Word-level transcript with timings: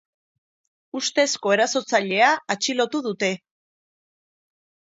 Ustezko 0.99 1.53
erasotzailea 1.57 2.31
atxilotu 2.55 3.05
dute. 3.11 3.33